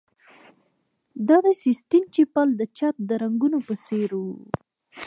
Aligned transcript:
دا 1.27 1.37
د 1.45 1.47
سیسټین 1.63 2.03
چیپل 2.13 2.47
د 2.55 2.61
چت 2.77 2.95
د 3.09 3.11
رنګولو 3.23 3.59
په 3.67 3.73
څیر 3.85 4.09
و 4.23 4.23